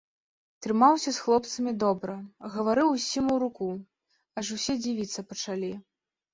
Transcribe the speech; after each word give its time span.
Трымаўся 0.65 1.11
з 1.17 1.25
хлопцамі 1.25 1.73
добра, 1.83 2.15
гаварыў 2.55 2.91
усім 2.97 3.25
у 3.35 3.37
руку, 3.45 3.69
аж 4.43 4.53
усе 4.59 4.79
дзівіцца 4.83 5.29
пачалі. 5.31 5.75